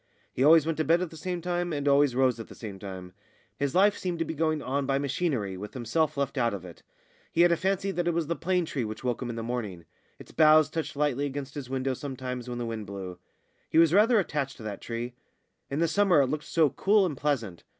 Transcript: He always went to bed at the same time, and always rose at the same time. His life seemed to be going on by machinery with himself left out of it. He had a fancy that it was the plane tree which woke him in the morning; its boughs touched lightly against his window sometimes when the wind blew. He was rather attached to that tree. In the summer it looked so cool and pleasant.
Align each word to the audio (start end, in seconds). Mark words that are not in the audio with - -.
He 0.33 0.43
always 0.43 0.65
went 0.65 0.79
to 0.79 0.83
bed 0.83 0.99
at 1.03 1.11
the 1.11 1.15
same 1.15 1.41
time, 1.43 1.71
and 1.71 1.87
always 1.87 2.15
rose 2.15 2.39
at 2.39 2.47
the 2.47 2.55
same 2.55 2.79
time. 2.79 3.13
His 3.59 3.75
life 3.75 3.95
seemed 3.95 4.17
to 4.17 4.25
be 4.25 4.33
going 4.33 4.59
on 4.59 4.87
by 4.87 4.97
machinery 4.97 5.55
with 5.57 5.75
himself 5.75 6.17
left 6.17 6.39
out 6.39 6.55
of 6.55 6.65
it. 6.65 6.81
He 7.31 7.41
had 7.41 7.51
a 7.51 7.55
fancy 7.55 7.91
that 7.91 8.07
it 8.07 8.13
was 8.15 8.25
the 8.25 8.35
plane 8.35 8.65
tree 8.65 8.83
which 8.83 9.03
woke 9.03 9.21
him 9.21 9.29
in 9.29 9.35
the 9.35 9.43
morning; 9.43 9.85
its 10.17 10.31
boughs 10.31 10.71
touched 10.71 10.95
lightly 10.95 11.27
against 11.27 11.53
his 11.53 11.69
window 11.69 11.93
sometimes 11.93 12.49
when 12.49 12.57
the 12.57 12.65
wind 12.65 12.87
blew. 12.87 13.19
He 13.69 13.77
was 13.77 13.93
rather 13.93 14.17
attached 14.19 14.57
to 14.57 14.63
that 14.63 14.81
tree. 14.81 15.13
In 15.69 15.77
the 15.77 15.87
summer 15.87 16.21
it 16.21 16.25
looked 16.29 16.45
so 16.45 16.71
cool 16.71 17.05
and 17.05 17.15
pleasant. 17.15 17.63